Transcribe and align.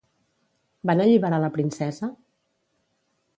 Van 0.89 1.03
alliberar 1.03 1.39
la 1.43 1.51
princesa? 1.59 2.11